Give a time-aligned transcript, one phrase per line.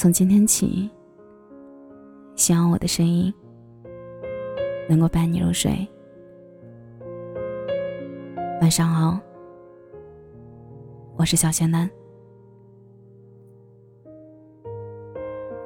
[0.00, 0.88] 从今天起，
[2.34, 3.30] 希望我的声音
[4.88, 5.86] 能够伴你入睡。
[8.62, 9.20] 晚上好，
[11.18, 11.86] 我是小仙男。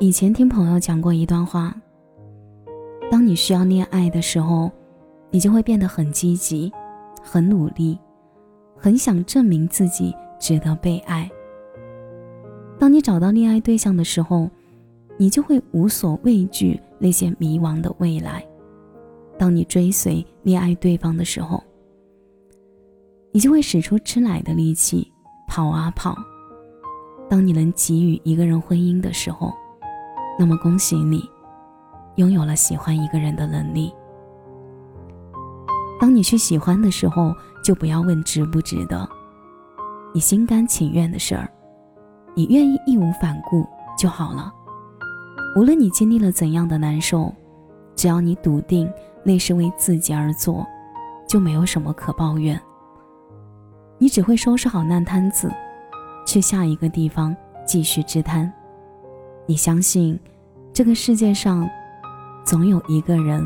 [0.00, 1.72] 以前听朋友讲过一段话：
[3.08, 4.68] 当你需要恋爱的时候，
[5.30, 6.72] 你就会变得很积极、
[7.22, 7.96] 很努力，
[8.76, 11.30] 很想证明自己值得被爱。
[12.84, 14.50] 当你找到恋爱对象的时候，
[15.16, 18.46] 你就会无所畏惧那些迷茫的未来。
[19.38, 21.64] 当你追随恋爱对方的时候，
[23.32, 25.10] 你就会使出吃奶的力气
[25.48, 26.14] 跑啊跑。
[27.26, 29.50] 当你能给予一个人婚姻的时候，
[30.38, 31.26] 那么恭喜你，
[32.16, 33.90] 拥有了喜欢一个人的能力。
[35.98, 37.32] 当你去喜欢的时候，
[37.64, 39.08] 就不要问值不值得，
[40.12, 41.50] 你心甘情愿的事儿。
[42.34, 43.64] 你愿意义无反顾
[43.96, 44.52] 就好了。
[45.56, 47.32] 无论你经历了怎样的难受，
[47.94, 48.90] 只要你笃定
[49.22, 50.66] 那是为自己而做，
[51.28, 52.60] 就没有什么可抱怨。
[53.98, 55.48] 你只会收拾好烂摊子，
[56.26, 58.52] 去下一个地方继续支摊。
[59.46, 60.18] 你相信，
[60.72, 61.68] 这个世界上，
[62.44, 63.40] 总有一个人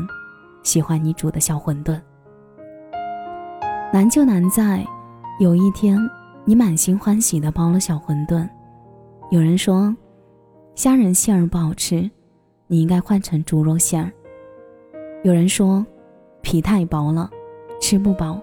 [0.63, 2.01] 喜欢你煮的小馄饨。
[3.93, 4.83] 难就难在，
[5.39, 5.99] 有一天
[6.43, 8.49] 你满心欢喜的包了小馄饨。
[9.31, 9.95] 有人说，
[10.73, 12.09] 虾仁馅儿不好吃，
[12.65, 14.11] 你应该换成猪肉馅儿。
[15.23, 15.85] 有人说，
[16.41, 17.29] 皮太薄了，
[17.79, 18.41] 吃不饱，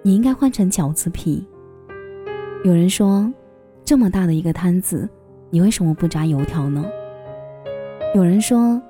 [0.00, 1.46] 你应该换成饺子皮。
[2.64, 3.30] 有人说，
[3.84, 5.06] 这么大的一个摊子，
[5.50, 6.82] 你为什么不炸油条呢？
[8.14, 8.80] 有人说，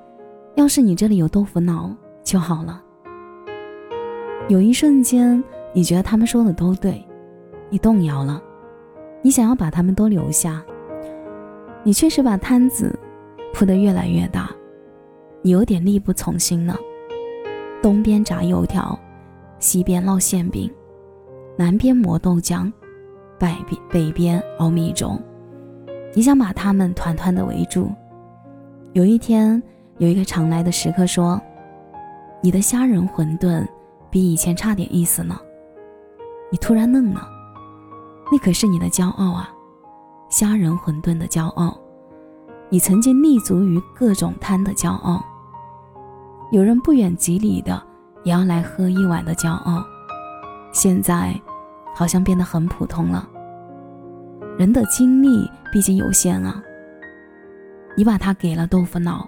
[0.55, 2.81] 要是你这里有豆腐脑就好了。
[4.47, 7.05] 有一瞬间，你觉得他们说的都对，
[7.69, 8.41] 你动摇了，
[9.21, 10.63] 你想要把他们都留下。
[11.83, 12.97] 你确实把摊子
[13.53, 14.49] 铺得越来越大，
[15.41, 16.75] 你有点力不从心了。
[17.81, 18.99] 东边炸油条，
[19.59, 20.69] 西边烙馅饼，
[21.55, 22.71] 南边磨豆浆，
[23.39, 25.17] 北边北边熬米粥。
[26.13, 27.89] 你想把他们团团的围住。
[28.93, 29.61] 有一天，
[29.99, 31.39] 有一个常来的食客说
[32.41, 33.65] ：“你的虾仁馄饨
[34.09, 35.39] 比以前差点意思呢。”
[36.51, 37.27] 你突然愣了，
[38.31, 39.53] 那可是你的骄傲啊！
[40.29, 41.77] 虾仁馄饨的骄傲，
[42.69, 45.23] 你曾经立足于各种摊的骄傲。
[46.51, 47.81] 有人不远几里的
[48.23, 49.81] 也要来喝一碗的骄傲，
[50.73, 51.33] 现在
[51.95, 53.27] 好像变得很普通了。
[54.57, 56.61] 人的精力毕竟有限啊。
[57.95, 59.27] 你把它给了豆腐脑，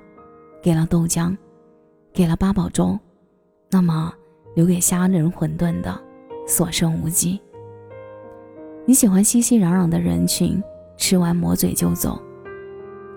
[0.62, 1.36] 给了豆浆，
[2.14, 3.00] 给了八宝粥，
[3.72, 4.14] 那么
[4.54, 5.98] 留给虾仁馄饨的
[6.46, 7.40] 所剩无几。
[8.86, 10.62] 你喜欢熙熙攘攘的人群。
[11.00, 12.22] 吃完抹嘴就走，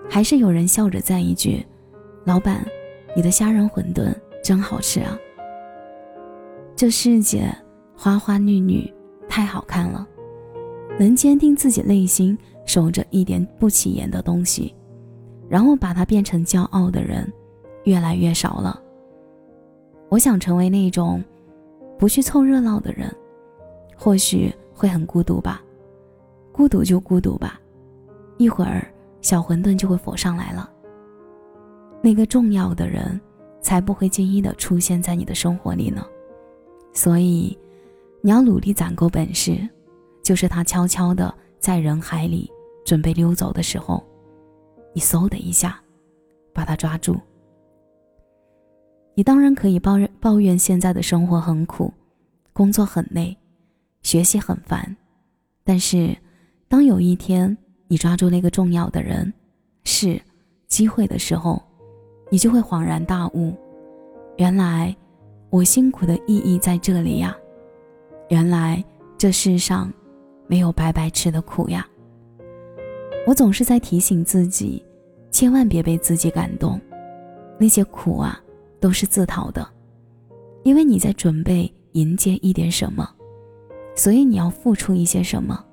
[0.09, 1.63] 还是有人笑着赞一句
[2.25, 2.65] ：“老板，
[3.13, 4.11] 你的虾仁馄饨
[4.41, 5.15] 真好吃啊！”
[6.75, 7.53] 这世界
[7.95, 8.91] 花花绿绿，
[9.27, 10.07] 太好看了。
[10.97, 14.73] 能坚定自己内心守着一点不起眼的东西，
[15.49, 17.31] 然后把它变成骄傲的人，
[17.83, 18.79] 越来越少了。
[20.07, 21.23] 我想成为那种
[21.99, 23.13] 不去凑热闹的人，
[23.97, 25.61] 或许会很孤独吧。
[26.51, 27.59] 孤独就孤独吧。
[28.37, 28.85] 一会儿，
[29.21, 30.69] 小馄饨就会浮上来了。
[32.01, 33.19] 那个重要的人，
[33.61, 36.05] 才不会轻易的出现在你的生活里呢。
[36.93, 37.57] 所以，
[38.21, 39.57] 你要努力攒够本事，
[40.21, 42.51] 就是他悄悄的在人海里
[42.85, 44.03] 准备溜走的时候，
[44.93, 45.81] 你嗖的一下，
[46.53, 47.15] 把他抓住。
[49.15, 51.93] 你当然可以抱怨抱怨现在的生活很苦，
[52.51, 53.37] 工作很累，
[54.01, 54.97] 学习很烦，
[55.63, 56.17] 但是，
[56.67, 57.55] 当有一天。
[57.87, 59.31] 你抓住那个重要的人，
[59.83, 60.19] 是
[60.67, 61.61] 机会的时候，
[62.29, 63.53] 你就会恍然大悟，
[64.37, 64.95] 原来
[65.49, 67.35] 我辛苦的意义在这里呀，
[68.29, 68.83] 原来
[69.17, 69.91] 这世上
[70.47, 71.87] 没有白白吃的苦呀。
[73.27, 74.83] 我总是在提醒自己，
[75.29, 76.79] 千万别被自己感动，
[77.59, 78.41] 那些苦啊
[78.79, 79.67] 都是自讨的，
[80.63, 83.07] 因为你在准备迎接一点什么，
[83.95, 85.63] 所以你要付出一些什么。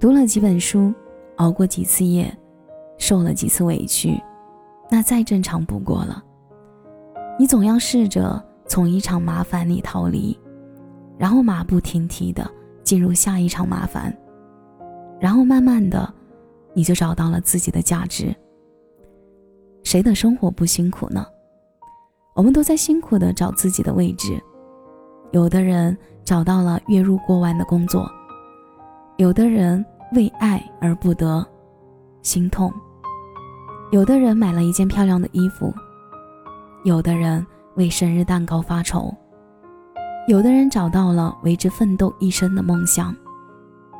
[0.00, 0.94] 读了几本书，
[1.38, 2.32] 熬过几次夜，
[2.98, 4.22] 受了几次委屈，
[4.88, 6.22] 那再正常不过了。
[7.36, 10.38] 你总要试着从一场麻烦里逃离，
[11.18, 12.48] 然后马不停蹄的
[12.84, 14.16] 进入下一场麻烦，
[15.18, 16.14] 然后慢慢的，
[16.74, 18.32] 你就找到了自己的价值。
[19.82, 21.26] 谁的生活不辛苦呢？
[22.36, 24.40] 我们都在辛苦的找自己的位置。
[25.32, 28.08] 有的人找到了月入过万的工作。
[29.18, 31.44] 有的人为爱而不得，
[32.22, 32.70] 心痛；
[33.90, 35.74] 有的人买了一件漂亮的衣服，
[36.84, 37.44] 有的人
[37.74, 39.12] 为生日蛋糕发愁，
[40.28, 43.12] 有的人找到了为之奋斗一生的梦想，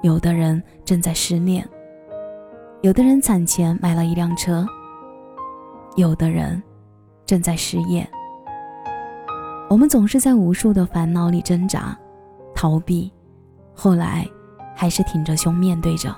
[0.05, 1.69] 有的人正在失恋，
[2.83, 4.65] 有的人攒钱买了一辆车，
[5.97, 6.63] 有的人
[7.27, 8.09] 正在失业。
[9.69, 11.99] 我们总是在无数的烦恼里挣扎、
[12.55, 13.13] 逃避，
[13.75, 14.25] 后来
[14.79, 16.17] 还是挺着胸面对着。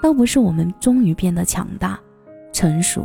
[0.00, 1.98] 倒不是我们终于变得强大。
[2.52, 3.04] 成熟，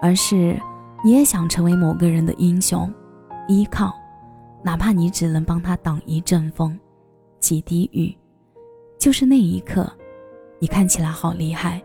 [0.00, 0.56] 而是
[1.02, 2.92] 你也想成为某个人的英雄，
[3.48, 3.92] 依靠，
[4.62, 6.78] 哪怕你只能帮他挡一阵风，
[7.40, 8.16] 几滴雨，
[9.00, 9.90] 就是那一刻，
[10.60, 11.82] 你看起来好厉害。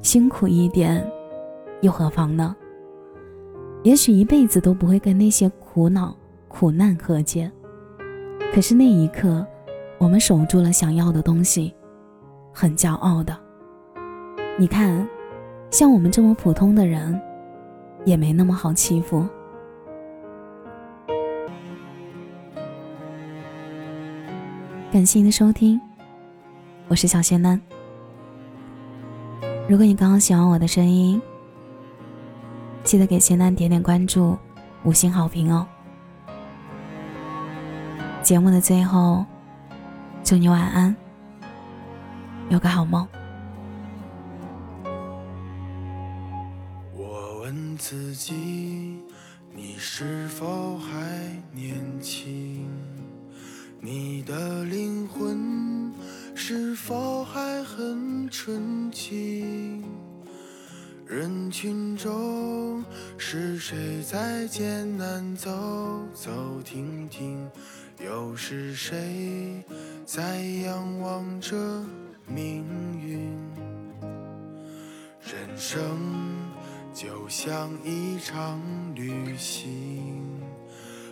[0.00, 1.06] 辛苦一点，
[1.82, 2.56] 又何妨呢？
[3.82, 6.16] 也许一辈子都不会跟那些苦恼、
[6.48, 7.52] 苦难和解，
[8.54, 9.46] 可是那一刻，
[9.98, 11.74] 我们守住了想要的东西，
[12.52, 13.36] 很骄傲的。
[14.58, 15.06] 你看。
[15.68, 17.20] 像我们这么普通的人，
[18.04, 19.26] 也没那么好欺负。
[24.92, 25.78] 感谢您的收听，
[26.86, 27.60] 我是小仙丹。
[29.68, 31.20] 如果你刚刚喜欢我的声音，
[32.84, 34.38] 记得给仙丹点点关注、
[34.84, 35.66] 五星好评哦。
[38.22, 39.26] 节目的最后，
[40.26, 40.96] 祝你晚安，
[42.48, 43.06] 有个好梦。
[46.92, 48.98] 我问自己，
[49.54, 50.90] 你是否还
[51.52, 52.68] 年轻？
[53.80, 55.94] 你的灵魂
[56.34, 59.84] 是否还很纯净？
[61.06, 62.84] 人群中
[63.16, 65.52] 是谁在艰难走
[66.12, 67.48] 走停停？
[68.04, 69.64] 又是谁
[70.06, 71.56] 在仰望着
[72.28, 72.64] 命
[72.96, 73.28] 运？
[75.20, 75.82] 人生。
[76.94, 78.58] 就像一场
[78.94, 80.40] 旅行，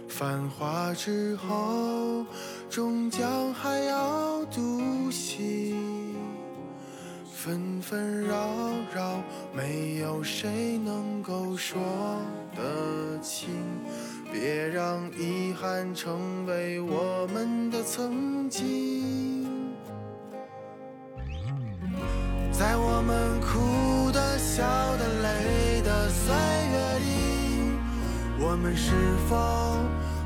[0.09, 2.25] 繁华之后，
[2.71, 5.77] 终将还要独行。
[7.27, 8.49] 纷纷扰
[8.95, 9.21] 扰，
[9.53, 11.83] 没有谁能够说
[12.57, 13.51] 得清。
[14.33, 19.45] 别让遗憾成为我们曾经，
[22.51, 24.63] 在我们哭的、笑
[24.97, 25.65] 的、泪。
[26.27, 27.07] 岁月里，
[28.39, 28.93] 我们是
[29.29, 29.37] 否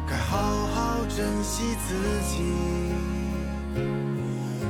[0.09, 1.95] 该好好珍惜自
[2.29, 2.55] 己？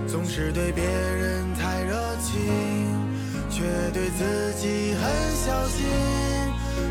[0.06, 2.40] 总是对别人太热情，
[3.50, 3.62] 却
[3.92, 5.86] 对自己很小心。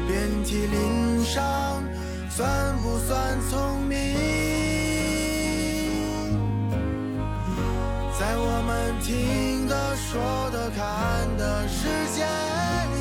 [0.08, 1.84] 遍体鳞伤，
[2.30, 3.77] 算不算聪
[8.20, 12.98] 在我们听的、说的、看的世界里，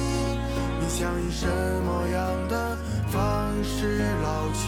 [0.79, 0.87] 你。
[0.91, 2.77] 想以什么样的
[3.09, 4.61] 方式老去？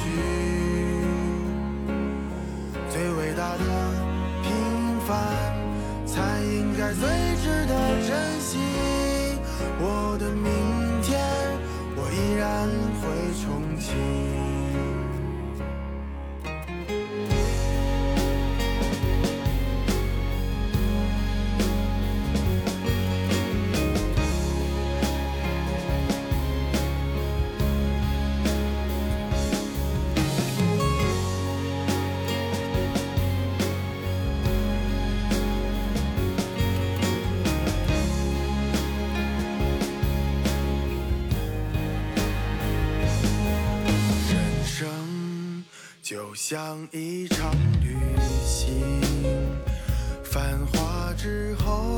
[2.88, 3.64] 最伟大的
[4.42, 4.48] 平
[5.06, 5.14] 凡，
[6.06, 7.06] 才应该最
[7.42, 7.74] 值得
[8.08, 8.58] 珍惜。
[9.80, 10.50] 我的明
[11.02, 11.20] 天，
[11.94, 12.66] 我依然
[13.02, 13.06] 会
[13.36, 13.44] 憧
[13.78, 14.57] 憬。
[46.28, 47.96] 就像一场旅
[48.44, 49.00] 行，
[50.22, 51.97] 繁华之后，